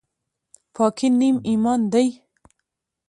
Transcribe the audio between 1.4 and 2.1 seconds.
ایمان دی